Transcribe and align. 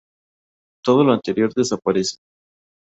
Todo 0.83 1.03
lo 1.03 1.13
anterior 1.13 1.53
desaparece. 1.53 2.17